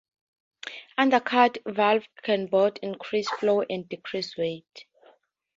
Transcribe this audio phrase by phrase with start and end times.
[0.97, 4.85] Undercut valves can both increase flow and decrease weight.